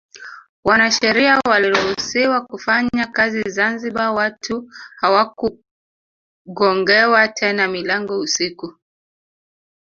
[0.63, 8.73] Wanasheria waliruhusiwa kufanya kazi Zanzibar watu hawakugongewa tena milango usiku